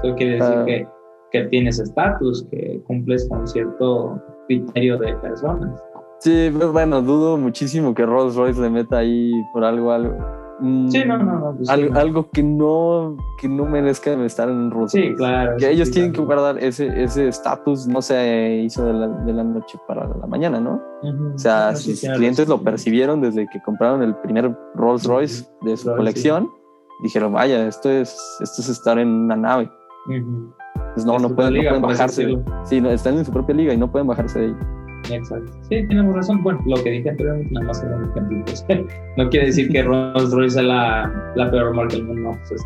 [0.03, 0.87] Eso quiere decir que,
[1.31, 5.81] que tienes estatus, que cumples con cierto criterio de personas.
[6.19, 10.15] Sí, pero bueno, dudo muchísimo que Rolls Royce le meta ahí por algo, algo.
[10.59, 11.55] mm, Sí, no, no, no.
[11.55, 11.99] pues, algo, sí.
[11.99, 15.15] algo que no que no merezca estar en Rolls Sí, Royce.
[15.15, 15.51] claro.
[15.57, 16.41] que sí, ellos sí, tienen que claro.
[16.41, 20.59] guardar ese ese estatus no se hizo de la, de la noche para la mañana
[20.59, 20.81] no
[21.33, 25.45] o sea sí, sus tienes clientes lo percibieron desde que compraron el primer Rolls Royce
[25.61, 26.49] de su Rolls, colección
[27.03, 28.09] dijeron vaya esto es
[28.41, 29.71] esto es estar en una nave
[30.93, 33.77] pues no no pueden, no pueden bajarse sí no, están en su propia liga y
[33.77, 34.55] no pueden bajarse de ahí
[35.09, 35.51] Exacto.
[35.69, 36.43] Sí, tienes razón.
[36.43, 38.43] Bueno, lo que dije anteriormente nada más era un ejemplo.
[38.45, 38.65] pues.
[39.17, 42.31] no quiere decir que Rolls Royce es la, la peor marca del mundo.
[42.31, 42.65] No, pues es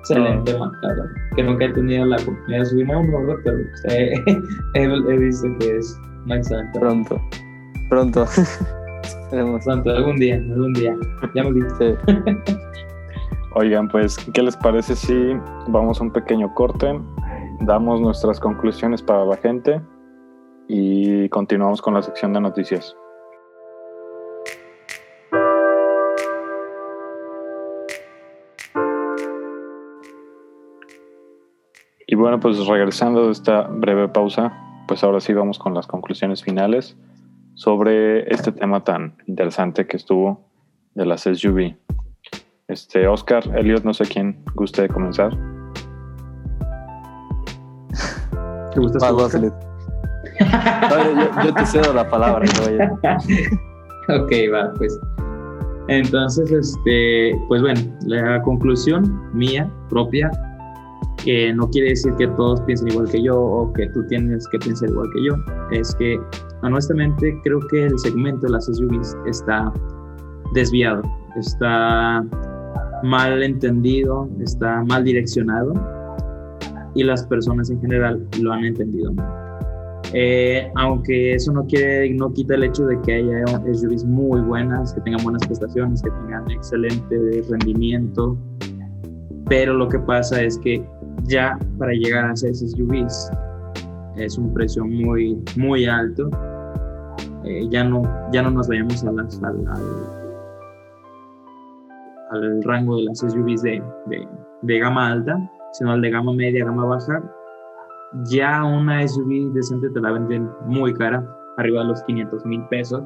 [0.00, 1.06] excelente marca, ¿verdad?
[1.36, 3.36] Que nunca he tenido la oportunidad de subirme a uno, ¿verdad?
[3.44, 4.14] Pero pues, he,
[4.74, 6.80] he, he visto que es una excelente.
[6.80, 7.20] pronto
[7.94, 8.26] pronto.
[9.30, 10.96] Pronto, algún día, algún día.
[11.34, 11.62] Ya me vi.
[11.78, 11.94] Sí.
[13.54, 15.34] Oigan, pues, ¿qué les parece si
[15.68, 17.00] vamos a un pequeño corte?
[17.60, 19.80] Damos nuestras conclusiones para la gente
[20.68, 22.96] y continuamos con la sección de noticias.
[32.06, 34.52] Y bueno, pues regresando de esta breve pausa,
[34.86, 36.96] pues ahora sí vamos con las conclusiones finales
[37.54, 40.48] sobre este tema tan interesante que estuvo
[40.94, 41.76] de las SUV.
[42.68, 45.36] Este, Oscar, Elliot, no sé quién guste de comenzar.
[48.72, 49.73] ¿Te gusta
[50.40, 52.98] No, yo, yo te cedo la palabra caballero.
[54.08, 54.98] ok, va, pues.
[55.88, 60.30] Entonces, este, pues bueno, la conclusión mía propia,
[61.22, 64.58] que no quiere decir que todos piensen igual que yo o que tú tienes que
[64.58, 65.34] pensar igual que yo,
[65.72, 66.18] es que
[66.62, 69.72] honestamente creo que el segmento de las SUVs está
[70.52, 71.02] desviado.
[71.36, 72.24] está
[73.02, 75.74] mal entendido, está mal direccionado
[76.94, 79.43] y las personas en general lo han entendido mal.
[80.12, 84.92] Eh, aunque eso no quiere, no quita el hecho de que haya SUVs muy buenas,
[84.92, 88.36] que tengan buenas prestaciones, que tengan excelente rendimiento,
[89.48, 90.84] pero lo que pasa es que
[91.24, 93.30] ya para llegar a esas SUVs
[94.16, 96.30] es un precio muy, muy alto.
[97.44, 99.18] Eh, ya, no, ya no nos vayamos al,
[102.30, 104.26] al, rango de las SUVs de, de,
[104.62, 107.22] de gama alta, sino al de gama media, gama baja,
[108.24, 111.24] ya una SUV decente te la venden muy cara,
[111.56, 113.02] arriba de los 500 mil pesos.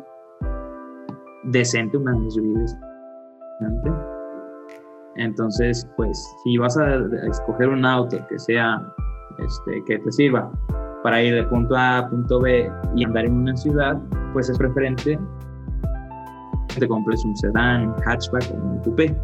[1.44, 3.92] Decente, una SUV decente.
[5.16, 6.96] Entonces, pues, si vas a
[7.28, 8.80] escoger un auto que sea,
[9.38, 10.50] este, que te sirva
[11.02, 14.00] para ir de punto A a punto B y andar en una ciudad,
[14.32, 15.18] pues es preferente
[16.68, 19.16] que te compres un sedán, un hatchback o un coupé,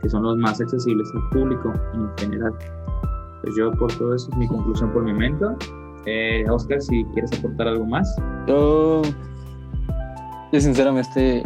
[0.00, 2.52] que son los más accesibles al público en general.
[3.42, 5.56] Pues yo por todo eso es mi conclusión por mi momento.
[6.06, 8.16] Eh, Oscar, si quieres aportar algo más.
[8.46, 9.02] Yo,
[10.52, 11.42] yo sinceramente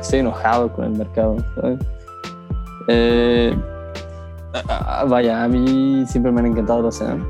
[0.00, 1.36] estoy enojado con el mercado.
[2.88, 3.54] Eh,
[5.08, 7.26] vaya, a mí siempre me han encantado los sedan,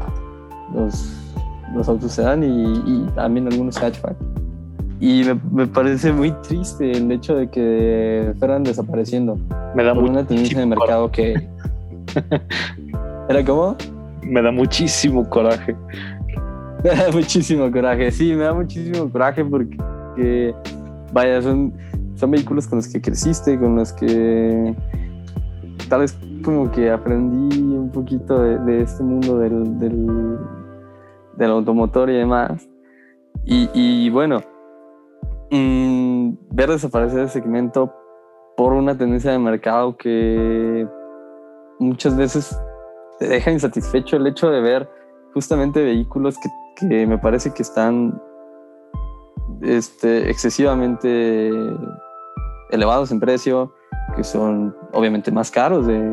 [0.75, 1.17] los,
[1.75, 4.17] los autos sedan y, y también algunos hatchback.
[5.01, 9.39] Y me, me, parece muy triste el hecho de que fueran desapareciendo.
[9.77, 11.49] Me da por una tendencia de mercado que...
[13.29, 13.77] ¿Era como?
[14.29, 15.77] Me da muchísimo coraje.
[16.85, 20.55] Me da muchísimo coraje, sí, me da muchísimo coraje porque,
[21.13, 21.73] vaya, son,
[22.15, 24.77] son vehículos con los que creciste, con los que
[25.89, 29.77] tal vez como que aprendí un poquito de, este mundo del,
[31.37, 32.69] del, automotor y demás.
[33.45, 34.41] Y, bueno,
[35.51, 37.93] mm, ver desaparecer el segmento
[38.57, 40.87] por una tendencia de mercado que
[41.81, 42.57] muchas veces
[43.19, 44.91] te deja insatisfecho el hecho de ver
[45.35, 48.21] justamente vehículos que, que me parece que están
[49.63, 51.51] este, excesivamente
[52.71, 53.73] elevados en precio,
[54.17, 56.09] que son obviamente más caros de,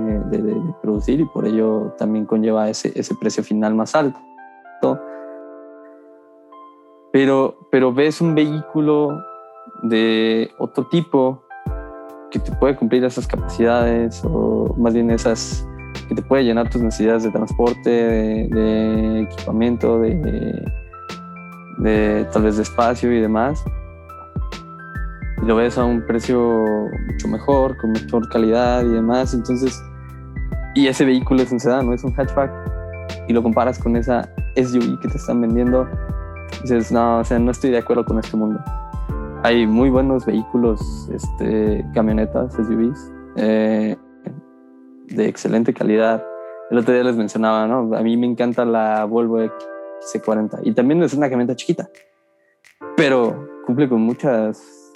[0.81, 4.19] producir y por ello también conlleva ese, ese precio final más alto.
[7.11, 9.23] Pero, pero ves un vehículo
[9.83, 11.41] de otro tipo
[12.29, 15.65] que te puede cumplir esas capacidades o más bien esas
[16.07, 20.15] que te puede llenar tus necesidades de transporte, de, equipamiento, de,
[21.77, 23.63] de, tal vez de espacio y demás.
[25.41, 26.65] Y lo ves a un precio
[27.07, 29.33] mucho mejor, con mejor calidad y demás.
[29.33, 29.83] Entonces,
[30.75, 32.51] y ese vehículo es un sedán, no es un hatchback.
[33.27, 35.87] Y lo comparas con esa SUV que te están vendiendo.
[36.61, 38.59] Dices, no, o sea, no estoy de acuerdo con este mundo.
[39.43, 43.11] Hay muy buenos vehículos, este, camionetas, SUVs.
[43.35, 43.95] Eh,
[45.07, 46.23] de excelente calidad.
[46.69, 47.95] El otro día les mencionaba, ¿no?
[47.95, 51.89] A mí me encanta la Volvo XC40 y también es una camioneta chiquita,
[52.97, 54.91] pero cumple con muchas,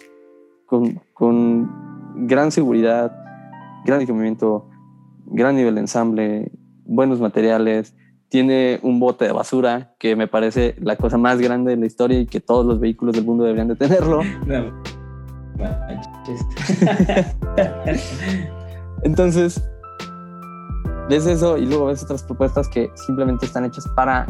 [0.65, 3.15] con, con gran seguridad,
[3.85, 4.67] gran equipamiento,
[5.25, 6.51] gran nivel de ensamble,
[6.85, 7.95] buenos materiales,
[8.29, 12.19] tiene un bote de basura que me parece la cosa más grande de la historia
[12.19, 14.21] y que todos los vehículos del mundo deberían de tenerlo.
[19.03, 19.61] Entonces,
[21.09, 24.27] ves eso y luego ves otras propuestas que simplemente están hechas para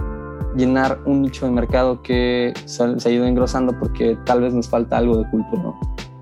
[0.55, 4.97] llenar un nicho de mercado que se, ha ido engrosando porque tal vez nos falta
[4.97, 5.73] algo de cultura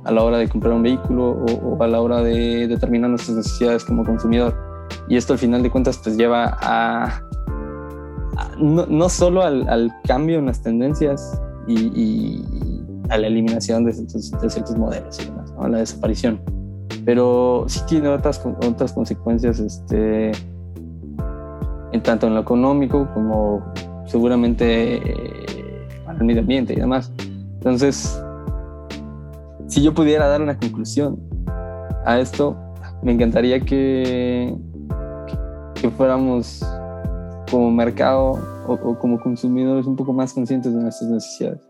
[0.04, 3.84] a la hora de comprar un vehículo o, a la hora de determinar nuestras necesidades
[3.84, 4.56] como consumidor.
[5.10, 7.22] Y esto al final de cuentas pues lleva a,
[8.58, 12.42] no, solo al, cambio en las tendencias y,
[13.10, 16.42] a la eliminación de, ciertos modelos y demás, a la desaparición
[17.06, 20.32] pero sí tiene otras, otras consecuencias, este,
[21.92, 23.64] en tanto en lo económico como
[24.06, 27.12] seguramente eh, para el medio ambiente y demás.
[27.56, 28.22] Entonces,
[29.68, 31.20] si yo pudiera dar una conclusión
[32.06, 32.58] a esto,
[33.02, 34.56] me encantaría que,
[35.76, 36.66] que fuéramos
[37.52, 41.62] como mercado o, o, como consumidores un poco más conscientes de nuestras necesidades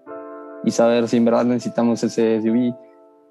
[0.63, 2.73] y saber si en verdad necesitamos ese SUV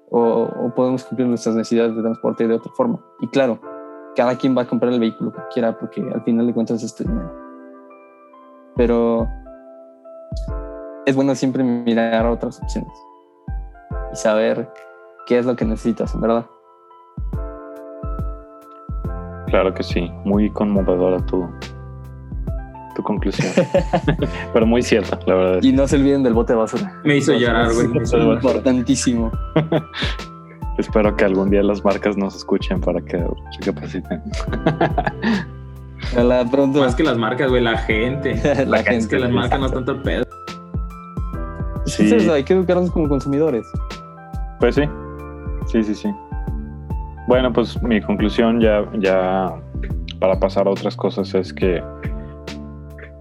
[0.09, 2.99] o, podemos cumplir nuestras necesidades de transporte de otra forma.
[3.19, 3.59] Y claro,
[4.15, 6.95] cada quien va a comprar el vehículo que quiera porque al final de cuentas es
[6.95, 7.31] tu dinero.
[8.75, 9.27] Pero
[11.05, 12.93] es bueno siempre mirar otras opciones
[14.11, 14.69] y saber
[15.25, 16.45] qué es lo que necesitas, ¿verdad?
[19.47, 21.49] Claro que sí, muy conmovedora tu
[23.07, 23.47] conclusión.
[24.53, 25.59] Pero muy cierta, la verdad.
[25.63, 26.93] Y no se olviden del bote de basura.
[27.05, 28.03] Me hizo llorar, güey.
[28.03, 29.31] Es importantísimo.
[30.77, 33.25] Espero que algún día las marcas nos escuchen para que
[33.59, 34.21] recapaciten.
[36.13, 36.79] Ojalá pronto.
[36.81, 38.35] Más que las marcas, güey, la gente.
[38.67, 39.07] la Es gente.
[39.07, 40.23] que las marcas no es tanto el pedo.
[41.85, 42.19] Sí.
[42.19, 42.29] Sí.
[42.29, 43.65] hay que educarnos como consumidores.
[44.59, 44.83] Pues sí,
[45.67, 46.09] sí, sí, sí.
[47.27, 49.53] Bueno, pues mi conclusión ya, ya
[50.19, 51.81] para pasar a otras cosas es que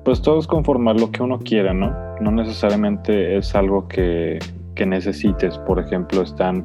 [0.06, 1.92] pues todo es conforme a lo que uno quiera, ¿no?
[2.20, 4.38] No necesariamente es algo que,
[4.76, 5.58] que necesites.
[5.58, 6.64] Por ejemplo, están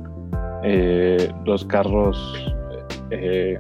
[0.64, 2.54] eh, los carros
[3.10, 3.58] eh,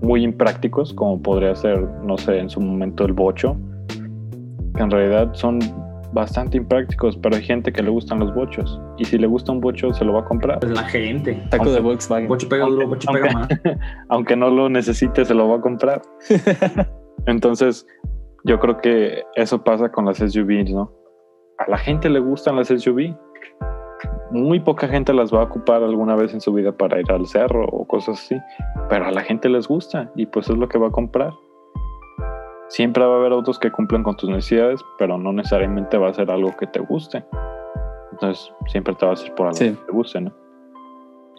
[0.00, 3.56] muy imprácticos, como podría ser, no sé, en su momento el bocho,
[4.76, 5.58] que en realidad son
[6.12, 8.80] bastante imprácticos, pero hay gente que le gustan los bochos.
[8.96, 10.60] Y si le gusta un bocho, se lo va a comprar.
[10.60, 11.32] Pues la gente.
[11.50, 12.28] Taco Aunque- de Volkswagen.
[12.28, 13.48] Bocho pega duro, bocho pega más.
[14.08, 16.00] aunque no lo necesite, se lo va a comprar.
[17.26, 17.84] Entonces,
[18.46, 20.92] yo creo que eso pasa con las SUVs, ¿no?
[21.58, 23.14] A la gente le gustan las SUV.
[24.30, 27.26] Muy poca gente las va a ocupar alguna vez en su vida para ir al
[27.26, 28.36] cerro o cosas así,
[28.88, 31.32] pero a la gente les gusta y pues es lo que va a comprar.
[32.68, 36.14] Siempre va a haber autos que cumplan con tus necesidades, pero no necesariamente va a
[36.14, 37.24] ser algo que te guste.
[38.12, 39.70] Entonces, siempre te vas a ir por algo Sí.
[39.70, 40.32] que te guste, ¿no?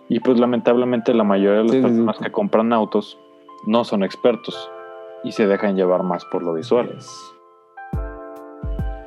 [0.09, 1.87] Y pues lamentablemente la mayoría de las Sí, sí, sí.
[1.89, 3.19] personas que compran autos
[3.65, 4.71] no son expertos
[5.23, 6.95] y se dejan llevar más por lo visual.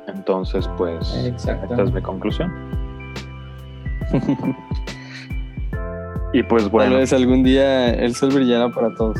[0.07, 2.51] Entonces, pues, esta es mi conclusión.
[6.33, 9.19] Y pues Tal bueno, vez algún día el sol brillará para todos.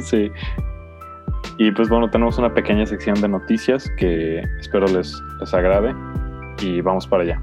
[0.02, 0.30] sí.
[1.58, 5.94] Y pues bueno, tenemos una pequeña sección de noticias que espero les, les agrade
[6.60, 7.40] y vamos para allá.